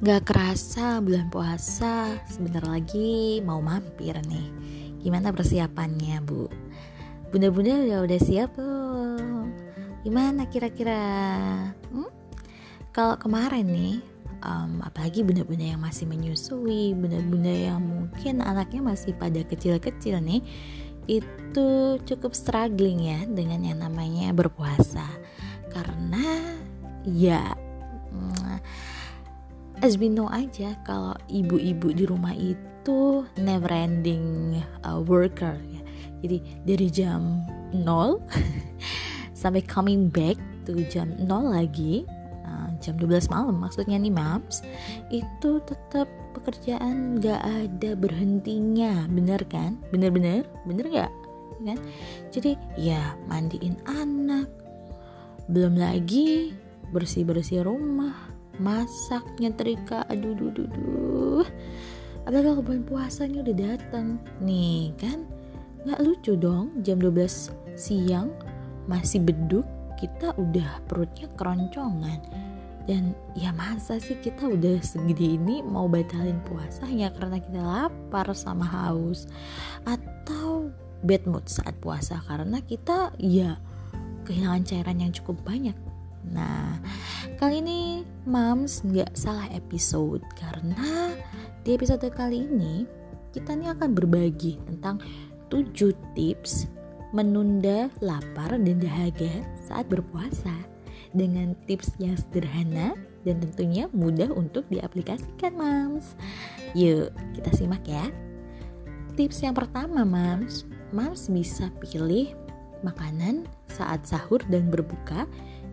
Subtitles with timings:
[0.00, 4.48] Gak kerasa bulan puasa sebentar lagi mau mampir nih.
[5.04, 6.48] Gimana persiapannya bu?
[7.28, 9.52] Bunda-bunda udah udah siap belum?
[10.00, 11.04] Gimana kira-kira?
[11.92, 12.08] Hmm?
[12.96, 14.00] Kalau kemarin nih,
[14.40, 20.40] um, apalagi bunda-bunda yang masih menyusui, bunda-bunda yang mungkin anaknya masih pada kecil-kecil nih,
[21.12, 25.04] itu cukup struggling ya dengan yang namanya berpuasa.
[25.68, 26.56] Karena
[27.04, 27.52] ya
[29.80, 35.80] as we know aja kalau ibu-ibu di rumah itu never ending uh, worker ya.
[36.20, 36.38] Jadi
[36.68, 38.20] dari jam 0
[39.40, 40.36] sampai coming back
[40.68, 42.04] to jam 0 lagi
[42.44, 44.60] uh, jam 12 malam maksudnya nih mams
[45.08, 49.08] itu tetap pekerjaan gak ada berhentinya.
[49.08, 49.80] Bener kan?
[49.88, 50.44] Bener-bener?
[50.68, 51.12] Bener gak
[51.60, 51.78] kan?
[52.32, 54.48] Jadi ya mandiin anak
[55.50, 56.56] belum lagi
[56.92, 60.02] bersih-bersih rumah masak nyetrika.
[60.10, 61.46] Aduh duh duh duh.
[62.26, 65.24] Apalagi kalau bulan puasanya udah datang nih kan?
[65.86, 68.28] Nggak lucu dong jam 12 siang
[68.84, 69.64] masih beduk
[69.96, 72.20] kita udah perutnya keroncongan.
[72.88, 78.26] Dan ya masa sih kita udah segede ini mau batalin puasa hanya karena kita lapar
[78.32, 79.28] sama haus?
[79.84, 80.72] Atau
[81.04, 83.56] bad mood saat puasa karena kita ya
[84.24, 85.76] kehilangan cairan yang cukup banyak.
[86.28, 86.76] Nah,
[87.40, 91.08] kali ini Mams nggak salah episode karena
[91.64, 92.84] di episode kali ini
[93.32, 95.00] kita nih akan berbagi tentang
[95.48, 95.72] 7
[96.12, 96.68] tips
[97.16, 100.52] menunda lapar dan dahaga saat berpuasa
[101.16, 102.92] dengan tips yang sederhana
[103.24, 106.20] dan tentunya mudah untuk diaplikasikan Mams.
[106.76, 108.04] Yuk, kita simak ya.
[109.16, 112.36] Tips yang pertama Mams, Mams bisa pilih
[112.84, 115.24] makanan saat sahur dan berbuka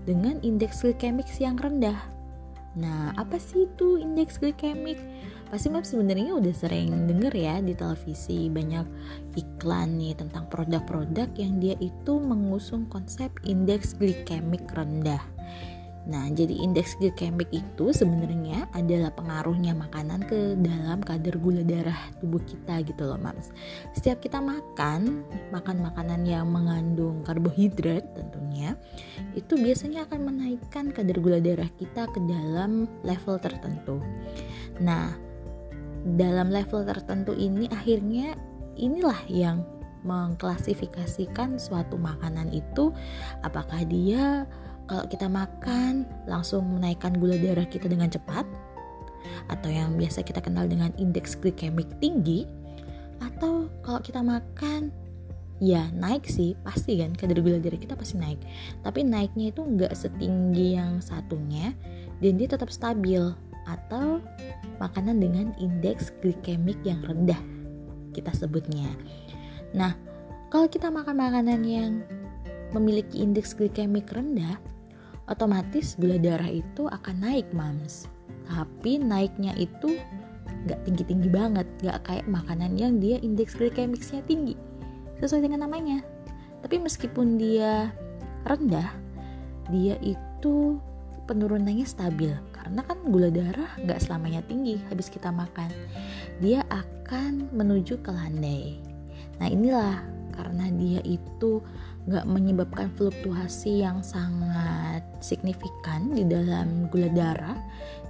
[0.08, 2.00] dengan indeks glikemik yang rendah.
[2.80, 4.96] Nah, apa sih itu indeks glikemik?
[5.52, 8.86] Pasti Map sebenarnya udah sering denger ya di televisi banyak
[9.36, 15.37] iklan nih tentang produk-produk yang dia itu mengusung konsep indeks glikemik rendah.
[16.08, 22.40] Nah, jadi indeks glikemik itu sebenarnya adalah pengaruhnya makanan ke dalam kadar gula darah tubuh
[22.48, 23.52] kita gitu loh, Mams.
[23.92, 28.80] Setiap kita makan, makan makanan yang mengandung karbohidrat tentunya,
[29.36, 34.00] itu biasanya akan menaikkan kadar gula darah kita ke dalam level tertentu.
[34.80, 35.12] Nah,
[36.16, 38.40] dalam level tertentu ini akhirnya
[38.80, 39.68] inilah yang
[40.08, 42.96] mengklasifikasikan suatu makanan itu
[43.44, 44.48] apakah dia
[44.88, 48.48] kalau kita makan langsung menaikkan gula darah kita dengan cepat.
[49.52, 52.48] Atau yang biasa kita kenal dengan indeks glikemik tinggi.
[53.20, 54.90] Atau kalau kita makan
[55.60, 58.40] ya naik sih pasti kan kadar gula darah kita pasti naik.
[58.82, 61.76] Tapi naiknya itu nggak setinggi yang satunya
[62.24, 63.36] dan dia tetap stabil.
[63.68, 64.24] Atau
[64.80, 67.40] makanan dengan indeks glikemik yang rendah
[68.16, 68.88] kita sebutnya.
[69.76, 69.92] Nah
[70.48, 72.08] kalau kita makan makanan yang
[72.72, 74.56] memiliki indeks glikemik rendah
[75.28, 78.08] otomatis gula darah itu akan naik mams.
[78.48, 80.00] Tapi naiknya itu
[80.68, 84.56] nggak tinggi-tinggi banget nggak kayak makanan yang dia indeks glikemiknya tinggi
[85.20, 86.04] sesuai dengan namanya.
[86.64, 87.92] Tapi meskipun dia
[88.48, 88.88] rendah
[89.68, 90.80] dia itu
[91.28, 95.68] penurunannya stabil karena kan gula darah nggak selamanya tinggi habis kita makan.
[96.40, 98.80] Dia akan menuju ke landai.
[99.44, 100.00] Nah inilah
[100.36, 101.60] karena dia itu
[102.08, 107.60] nggak menyebabkan fluktuasi yang sangat signifikan di dalam gula darah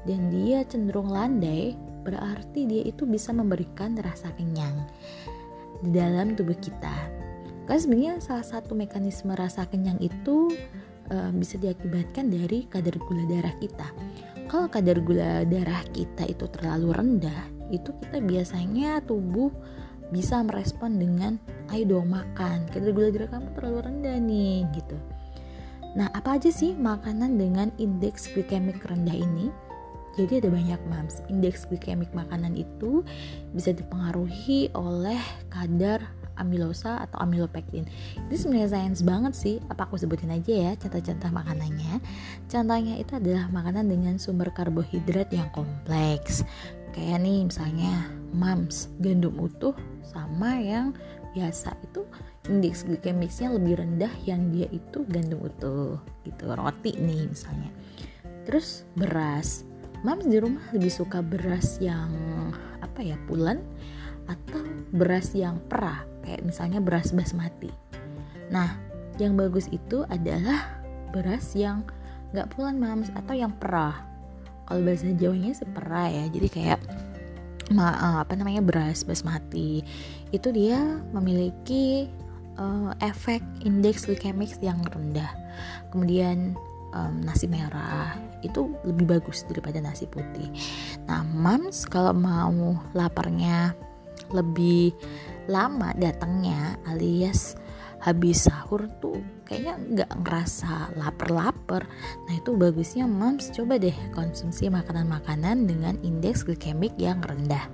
[0.06, 1.74] dan dia cenderung landai
[2.06, 4.86] berarti dia itu bisa memberikan rasa kenyang
[5.82, 6.94] di dalam tubuh kita.
[7.68, 10.56] Karena sebenarnya salah satu mekanisme rasa kenyang itu
[11.12, 13.88] uh, bisa diakibatkan dari kadar gula darah kita.
[14.48, 19.52] Kalau kadar gula darah kita itu terlalu rendah itu kita biasanya tubuh
[20.08, 21.36] bisa merespon dengan
[21.74, 22.68] ayo dong makan.
[22.72, 24.98] Kadar gula darah kamu terlalu rendah nih gitu.
[25.98, 29.50] Nah apa aja sih makanan dengan indeks glikemik rendah ini?
[30.18, 31.22] Jadi ada banyak mams.
[31.30, 33.06] Indeks glikemik makanan itu
[33.54, 35.22] bisa dipengaruhi oleh
[35.54, 36.02] kadar
[36.38, 37.90] amilosa atau amilopektin
[38.30, 39.56] ini sebenarnya sains banget sih.
[39.74, 41.98] Apa aku sebutin aja ya contoh-contoh makanannya?
[42.46, 46.46] Contohnya itu adalah makanan dengan sumber karbohidrat yang kompleks.
[46.94, 49.74] Kayak nih misalnya mams gandum utuh
[50.06, 50.98] sama yang
[51.38, 52.02] biasa itu
[52.50, 56.50] indeks glikemiknya lebih rendah yang dia itu gandum utuh gitu.
[56.50, 57.70] Roti nih misalnya.
[58.50, 59.62] Terus beras.
[60.02, 62.10] Mams di rumah lebih suka beras yang
[62.82, 63.62] apa ya pulen
[64.26, 64.62] atau
[64.94, 67.70] beras yang perah kayak misalnya beras basmati.
[68.50, 68.78] Nah
[69.18, 71.82] yang bagus itu adalah beras yang
[72.36, 74.06] nggak pulen mams atau yang perah.
[74.68, 76.80] Kalau bahasa Jawanya sepera ya jadi kayak
[77.74, 79.84] ma uh, apa namanya beras basmati.
[80.32, 80.80] Itu dia
[81.12, 82.08] memiliki
[82.60, 85.32] uh, efek indeks glikemik yang rendah.
[85.92, 86.56] Kemudian
[86.96, 88.16] um, nasi merah.
[88.46, 90.48] Itu lebih bagus daripada nasi putih.
[91.10, 93.74] Nah mams kalau mau laparnya
[94.32, 94.92] lebih
[95.48, 97.56] lama datangnya alias
[98.04, 101.88] habis sahur tuh kayaknya nggak ngerasa lapar-lapar.
[102.28, 107.72] Nah itu bagusnya moms coba deh konsumsi makanan-makanan dengan indeks glikemik yang rendah.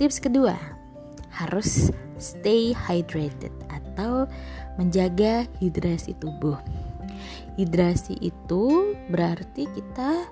[0.00, 0.56] Tips kedua
[1.28, 4.24] harus stay hydrated atau
[4.80, 6.56] menjaga hidrasi tubuh.
[7.60, 10.24] Hidrasi itu berarti kita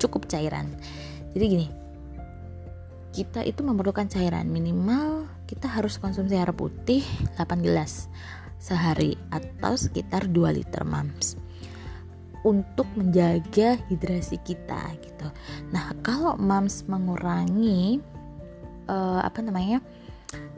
[0.00, 0.72] cukup cairan.
[1.36, 1.68] Jadi gini
[3.12, 7.04] kita itu memerlukan cairan minimal kita harus konsumsi air putih
[7.36, 8.08] 8 gelas
[8.56, 11.36] sehari atau sekitar 2 liter mams
[12.40, 15.28] untuk menjaga hidrasi kita gitu.
[15.70, 18.00] Nah, kalau mams mengurangi
[18.88, 19.84] uh, apa namanya?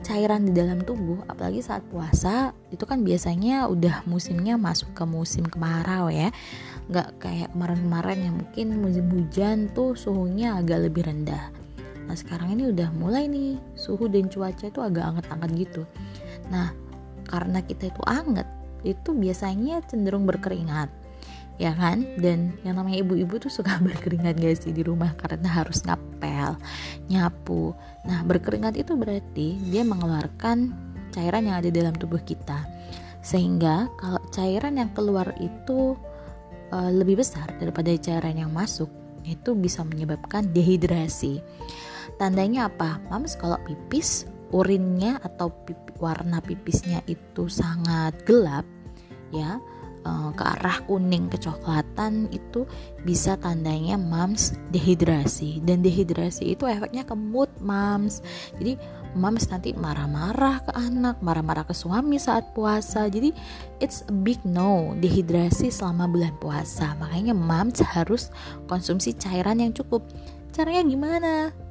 [0.05, 5.49] cairan di dalam tubuh apalagi saat puasa itu kan biasanya udah musimnya masuk ke musim
[5.49, 6.31] kemarau ya
[6.93, 11.50] nggak kayak kemarin-kemarin yang mungkin musim hujan tuh suhunya agak lebih rendah
[12.04, 15.82] Nah sekarang ini udah mulai nih suhu dan cuaca itu agak anget-anget gitu.
[16.52, 16.72] Nah
[17.24, 18.48] karena kita itu anget
[18.84, 20.92] itu biasanya cenderung berkeringat
[21.56, 22.04] ya kan?
[22.18, 25.14] Dan yang namanya ibu-ibu tuh suka berkeringat gak sih di rumah?
[25.16, 26.58] Karena harus ngapel
[27.08, 27.72] nyapu.
[28.04, 30.74] Nah berkeringat itu berarti dia mengeluarkan
[31.14, 32.66] cairan yang ada dalam tubuh kita.
[33.24, 35.96] Sehingga kalau cairan yang keluar itu
[36.74, 38.90] uh, lebih besar daripada cairan yang masuk
[39.24, 41.40] itu bisa menyebabkan dehidrasi
[42.16, 43.02] Tandanya apa?
[43.11, 48.62] Mams kalau pipis urinnya atau pipi, warna pipisnya itu sangat gelap
[49.34, 49.58] ya
[50.06, 52.69] uh, ke arah kuning kecoklatan itu
[53.02, 55.58] bisa tandanya mams dehidrasi.
[55.64, 58.22] Dan dehidrasi itu efeknya ke mood mams.
[58.60, 58.78] Jadi
[59.17, 63.08] mams nanti marah-marah ke anak marah-marah ke suami saat puasa.
[63.10, 63.34] Jadi
[63.82, 66.94] it's a big no dehidrasi selama bulan puasa.
[67.00, 68.31] Makanya mams harus
[68.70, 70.05] konsumsi cairan yang cukup.
[70.55, 71.63] Caranya gimana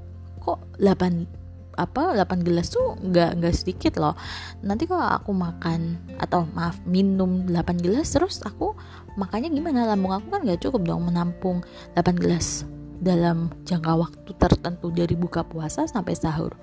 [0.43, 1.43] kok 8
[1.73, 4.13] apa 8 gelas tuh nggak nggak sedikit loh.
[4.61, 8.77] Nanti kalau aku makan atau maaf minum 8 gelas terus aku
[9.17, 9.89] makanya gimana?
[9.89, 11.65] Lambung aku kan nggak cukup dong menampung
[11.97, 12.67] 8 gelas
[13.01, 16.53] dalam jangka waktu tertentu dari buka puasa sampai sahur.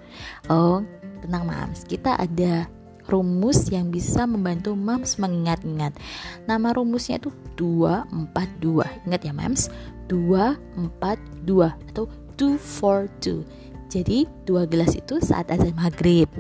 [0.47, 0.81] Oh
[1.21, 1.85] tenang mams.
[1.85, 2.71] Kita ada
[3.11, 5.99] rumus yang bisa membantu mams mengingat-ingat.
[6.47, 9.69] Nama rumusnya itu 242 ingat ya mams?
[10.07, 12.07] 242 atau
[12.39, 13.60] 242
[13.91, 16.31] jadi dua gelas itu saat azan maghrib.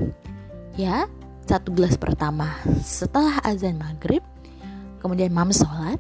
[0.79, 1.11] Ya,
[1.51, 2.55] satu gelas pertama
[2.87, 4.23] setelah azan maghrib.
[5.03, 5.99] Kemudian mams sholat.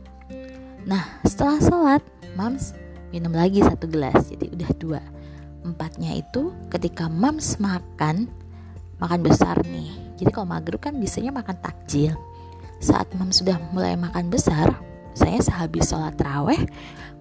[0.87, 2.03] Nah, setelah sholat,
[2.39, 2.79] mams
[3.11, 4.31] minum lagi satu gelas.
[4.31, 5.03] Jadi udah dua.
[5.67, 8.31] Empatnya itu ketika mams makan,
[9.03, 9.91] makan besar nih.
[10.23, 12.15] Jadi kalau maghrib kan biasanya makan takjil.
[12.79, 14.71] Saat mams sudah mulai makan besar,
[15.15, 16.61] saya sehabis sholat raweh,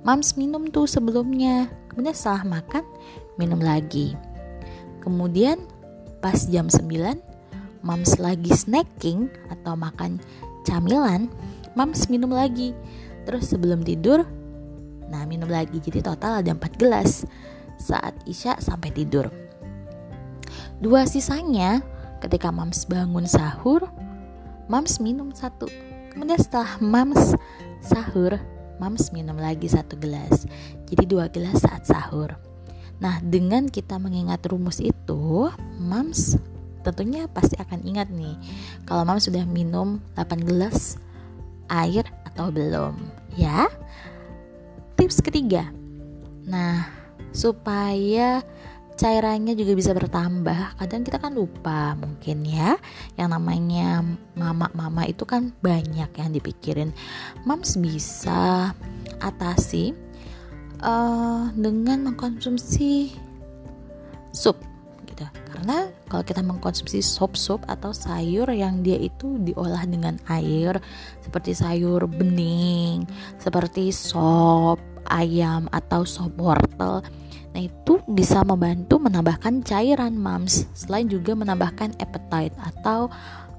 [0.05, 1.69] mams minum tuh sebelumnya.
[1.89, 2.83] Kemudian setelah makan,
[3.35, 4.13] minum lagi.
[4.99, 5.63] Kemudian
[6.19, 7.29] pas jam 9
[7.79, 10.19] Mams lagi snacking atau makan
[10.67, 11.31] camilan,
[11.79, 12.75] Mams minum lagi.
[13.23, 14.27] Terus sebelum tidur,
[15.07, 15.79] nah minum lagi.
[15.79, 17.23] Jadi total ada 4 gelas
[17.79, 19.31] saat Isya sampai tidur.
[20.83, 21.79] Dua sisanya
[22.19, 23.87] ketika Mams bangun sahur,
[24.67, 25.71] Mams minum satu.
[26.11, 27.37] Kemudian setelah Mams
[27.79, 28.37] sahur,
[28.79, 30.47] Mams minum lagi satu gelas.
[30.89, 32.35] Jadi dua gelas saat sahur.
[32.99, 35.47] Nah, dengan kita mengingat rumus itu,
[35.79, 36.35] Mams
[36.79, 38.39] tentunya pasti akan ingat nih
[38.87, 40.95] kalau Mams sudah minum 8 gelas
[41.67, 42.95] air atau belum,
[43.35, 43.67] ya.
[44.95, 45.71] Tips ketiga.
[46.43, 46.87] Nah,
[47.31, 48.41] supaya
[48.99, 50.75] cairannya juga bisa bertambah.
[50.75, 52.75] Kadang kita kan lupa mungkin ya.
[53.15, 54.03] Yang namanya
[54.35, 56.91] mama-mama itu kan banyak yang dipikirin.
[57.47, 58.75] Mams bisa
[59.23, 59.95] atasi
[60.83, 63.15] uh, dengan mengkonsumsi
[64.35, 64.59] sup
[65.09, 70.77] gitu karena kalau kita mengkonsumsi sop-sop atau sayur yang dia itu diolah dengan air
[71.25, 73.09] seperti sayur bening
[73.41, 74.77] seperti sop
[75.09, 77.01] ayam atau sop wortel
[77.53, 83.09] Nah itu bisa membantu menambahkan cairan mams selain juga menambahkan appetite atau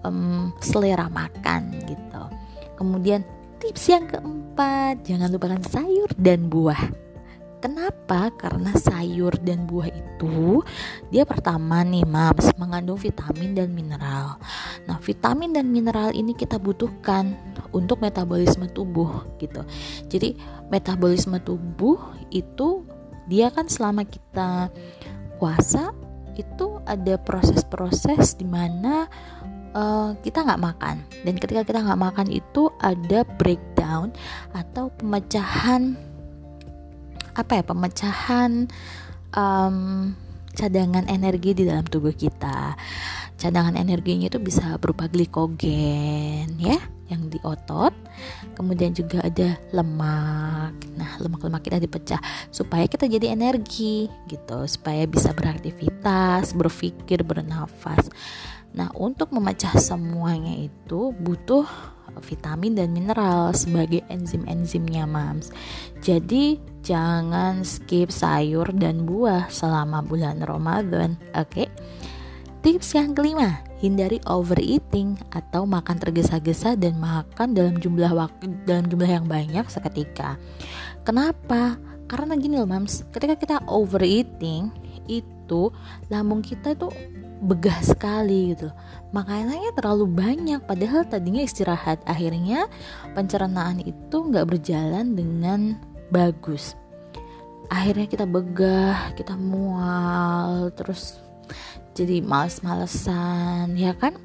[0.06, 2.22] um, selera makan gitu.
[2.78, 3.26] Kemudian
[3.60, 7.10] tips yang keempat jangan lupakan sayur dan buah
[7.60, 8.32] Kenapa?
[8.40, 10.64] Karena sayur dan buah itu
[11.12, 14.40] dia pertama nih mams mengandung vitamin dan mineral.
[14.88, 17.36] Nah, vitamin dan mineral ini kita butuhkan
[17.76, 19.60] untuk metabolisme tubuh gitu.
[20.08, 20.40] Jadi,
[20.72, 22.00] metabolisme tubuh
[22.32, 22.88] itu
[23.26, 24.70] dia kan selama kita
[25.36, 25.92] puasa
[26.38, 29.08] itu ada proses-proses di mana
[29.76, 30.96] uh, kita nggak makan
[31.26, 34.14] dan ketika kita nggak makan itu ada breakdown
[34.56, 35.98] atau pemecahan
[37.36, 38.68] apa ya pemecahan
[39.36, 40.12] um,
[40.54, 42.74] cadangan energi di dalam tubuh kita.
[43.40, 46.76] Cadangan energinya itu bisa berupa glikogen ya
[47.08, 47.90] yang di otot.
[48.54, 50.76] Kemudian juga ada lemak.
[50.94, 52.20] Nah, lemak-lemak kita dipecah
[52.52, 58.12] supaya kita jadi energi gitu, supaya bisa beraktivitas, berpikir, bernafas.
[58.76, 61.64] Nah, untuk memecah semuanya itu butuh
[62.22, 65.54] vitamin dan mineral sebagai enzim-enzimnya mams.
[66.02, 71.16] Jadi jangan skip sayur dan buah selama bulan Ramadan.
[71.34, 71.66] Oke.
[71.66, 71.68] Okay?
[72.60, 79.08] Tips yang kelima, hindari overeating atau makan tergesa-gesa dan makan dalam jumlah waktu dalam jumlah
[79.08, 80.36] yang banyak seketika.
[81.00, 81.80] Kenapa?
[82.04, 84.68] Karena gini loh, Mams, ketika kita overeating
[85.08, 85.72] itu
[86.12, 86.92] lambung kita tuh
[87.40, 88.68] begah sekali gitu
[89.16, 92.68] makanannya terlalu banyak padahal tadinya istirahat akhirnya
[93.16, 95.80] pencernaan itu nggak berjalan dengan
[96.12, 96.76] bagus
[97.72, 101.16] akhirnya kita begah kita mual terus
[102.00, 104.16] jadi males-malesan ya kan?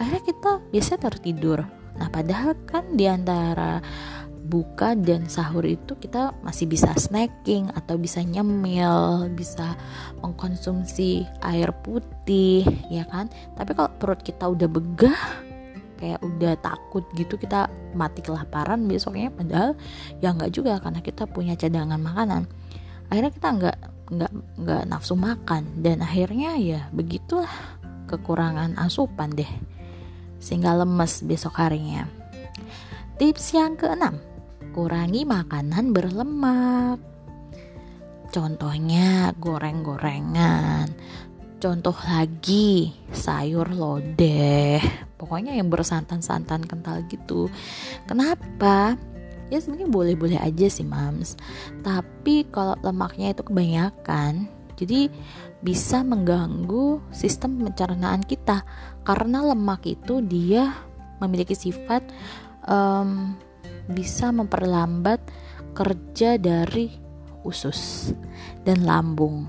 [0.00, 1.60] Akhirnya kita biasa tertidur
[1.92, 3.84] nah padahal kan di antara
[4.42, 9.78] buka dan sahur itu kita masih bisa snacking atau bisa nyemil, bisa
[10.18, 13.30] mengkonsumsi air putih, ya kan?
[13.54, 15.20] Tapi kalau perut kita udah begah,
[16.02, 19.78] kayak udah takut gitu kita mati kelaparan besoknya padahal
[20.18, 22.50] ya nggak juga karena kita punya cadangan makanan.
[23.08, 23.78] Akhirnya kita nggak
[24.12, 27.48] nggak nggak nafsu makan dan akhirnya ya begitulah
[28.06, 29.48] kekurangan asupan deh
[30.36, 32.04] sehingga lemes besok harinya
[33.16, 34.20] tips yang keenam
[34.72, 36.98] kurangi makanan berlemak.
[38.32, 40.88] Contohnya goreng-gorengan.
[41.60, 44.80] Contoh lagi sayur lodeh.
[45.20, 47.52] Pokoknya yang bersantan-santan kental gitu.
[48.08, 48.96] Kenapa?
[49.52, 51.36] Ya sebenarnya boleh-boleh aja sih mams.
[51.84, 54.48] Tapi kalau lemaknya itu kebanyakan,
[54.80, 55.12] jadi
[55.60, 58.64] bisa mengganggu sistem pencernaan kita
[59.04, 60.72] karena lemak itu dia
[61.20, 62.02] memiliki sifat
[62.66, 63.36] um,
[63.92, 65.20] bisa memperlambat
[65.76, 66.90] kerja dari
[67.44, 68.10] usus
[68.66, 69.46] dan lambung.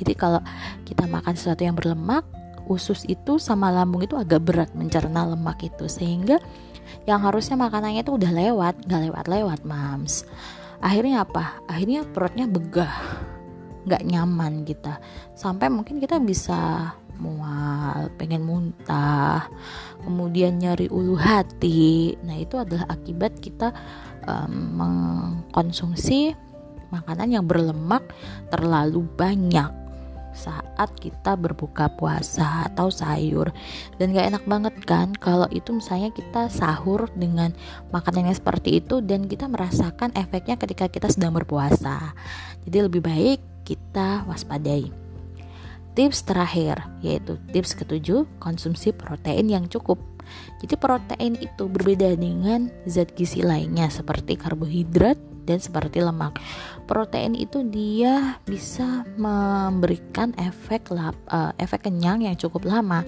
[0.00, 0.40] Jadi kalau
[0.88, 2.24] kita makan sesuatu yang berlemak,
[2.70, 6.40] usus itu sama lambung itu agak berat mencerna lemak itu sehingga
[7.04, 10.24] yang harusnya makanannya itu udah lewat, nggak lewat-lewat, mams.
[10.80, 11.60] Akhirnya apa?
[11.68, 12.94] Akhirnya perutnya begah,
[13.84, 15.00] nggak nyaman kita.
[15.36, 19.44] Sampai mungkin kita bisa mual, pengen muntah,
[20.00, 22.16] kemudian nyari ulu hati.
[22.24, 23.76] Nah, itu adalah akibat kita
[24.24, 26.32] um, mengkonsumsi
[26.90, 28.02] makanan yang berlemak
[28.50, 29.79] terlalu banyak
[30.34, 33.54] saat kita berbuka puasa atau sayur.
[33.96, 37.54] Dan gak enak banget kan kalau itu misalnya kita sahur dengan
[37.94, 42.12] makanan yang seperti itu dan kita merasakan efeknya ketika kita sedang berpuasa.
[42.66, 44.90] Jadi lebih baik kita waspadai.
[45.94, 50.09] Tips terakhir yaitu tips ketujuh konsumsi protein yang cukup.
[50.60, 55.16] Jadi protein itu berbeda dengan zat gizi lainnya seperti karbohidrat
[55.48, 56.36] dan seperti lemak.
[56.84, 63.02] Protein itu dia bisa memberikan efek lap, uh, efek kenyang yang cukup lama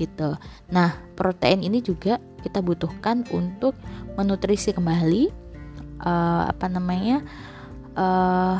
[0.00, 0.38] gitu.
[0.72, 3.76] Nah, protein ini juga kita butuhkan untuk
[4.16, 5.28] menutrisi kembali
[6.00, 7.20] uh, apa namanya?
[7.92, 8.56] Uh,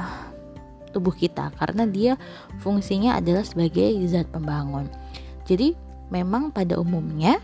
[0.93, 2.21] tubuh kita karena dia
[2.61, 4.93] fungsinya adalah sebagai zat pembangun.
[5.49, 5.73] Jadi
[6.13, 7.41] memang pada umumnya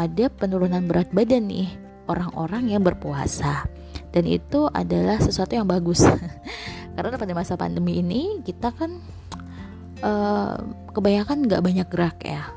[0.00, 1.68] ada penurunan berat badan nih
[2.08, 3.68] orang-orang yang berpuasa
[4.10, 6.00] dan itu adalah sesuatu yang bagus
[6.96, 8.96] karena pada masa pandemi ini kita kan
[10.00, 10.56] uh,
[10.96, 12.48] kebanyakan nggak banyak gerak ya.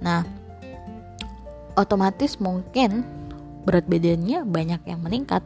[0.00, 0.24] Nah
[1.76, 3.04] otomatis mungkin
[3.64, 5.44] berat badannya banyak yang meningkat.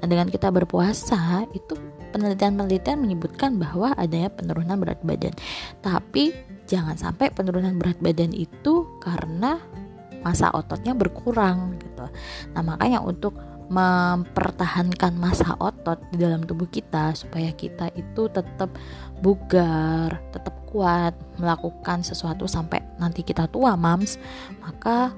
[0.00, 1.76] Nah, dengan kita berpuasa itu
[2.10, 5.36] penelitian-penelitian menyebutkan bahwa adanya penurunan berat badan.
[5.84, 6.32] Tapi
[6.64, 9.60] jangan sampai penurunan berat badan itu karena
[10.20, 12.06] masa ototnya berkurang gitu.
[12.52, 13.36] Nah, makanya untuk
[13.70, 18.74] mempertahankan masa otot di dalam tubuh kita supaya kita itu tetap
[19.22, 24.18] bugar, tetap kuat melakukan sesuatu sampai nanti kita tua, mams,
[24.58, 25.14] maka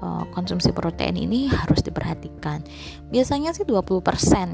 [0.00, 2.60] uh, konsumsi protein ini harus diperhatikan.
[3.08, 4.04] Biasanya sih 20%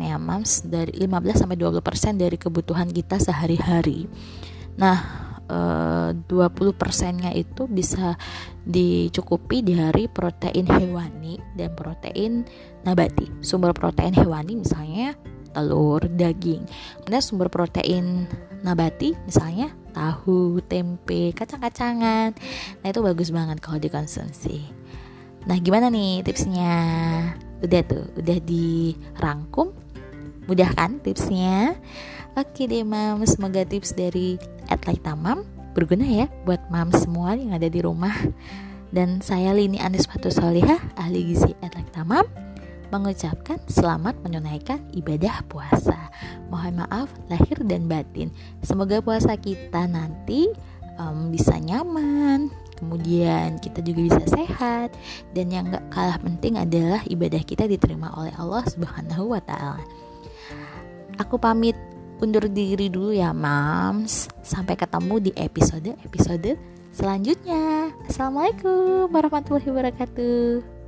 [0.03, 4.07] ya, Mams, dari 15 sampai 20% dari kebutuhan kita sehari-hari.
[4.79, 8.17] Nah, uh, 20%-nya itu bisa
[8.65, 12.49] dicukupi dari protein hewani dan protein
[12.89, 13.29] nabati.
[13.45, 15.13] Sumber protein hewani misalnya
[15.53, 16.65] telur, daging.
[17.05, 18.25] Kemudian sumber protein
[18.65, 22.33] nabati misalnya tahu, tempe, kacang-kacangan.
[22.81, 24.65] Nah, itu bagus banget kalau dikonsumsi.
[25.45, 26.75] Nah, gimana nih tipsnya?
[27.61, 29.77] Udah tuh, udah dirangkum?
[30.49, 31.77] Mudah kan tipsnya?
[32.33, 35.43] Oke deh mam, semoga tips dari Atlet Tamam
[35.73, 38.13] berguna ya buat mam semua yang ada di rumah.
[38.93, 41.57] Dan saya Lini Anis Fatu Solihah, ahli gizi
[41.97, 42.29] Tamam,
[42.93, 46.13] mengucapkan selamat menunaikan ibadah puasa.
[46.53, 48.29] Mohon maaf lahir dan batin.
[48.61, 50.53] Semoga puasa kita nanti
[51.01, 54.93] um, bisa nyaman, kemudian kita juga bisa sehat
[55.33, 59.81] dan yang gak kalah penting adalah ibadah kita diterima oleh Allah Subhanahu wa taala.
[61.17, 61.77] Aku pamit
[62.23, 64.31] undur diri dulu ya, Mams.
[64.47, 66.55] Sampai ketemu di episode-episode
[66.95, 67.91] selanjutnya.
[68.07, 70.82] Assalamualaikum warahmatullahi wabarakatuh.